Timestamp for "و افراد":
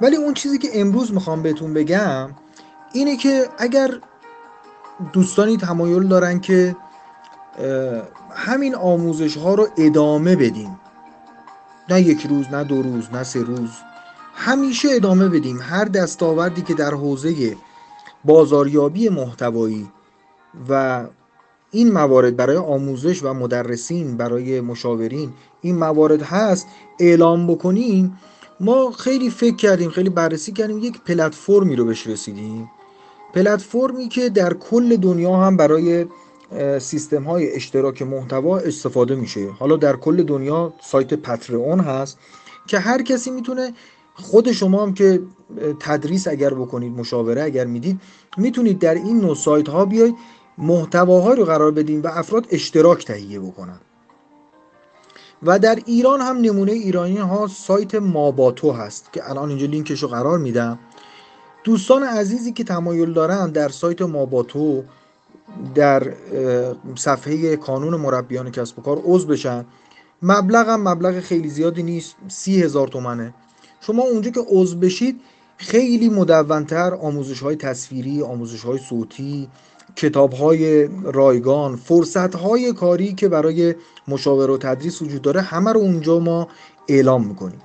52.00-52.46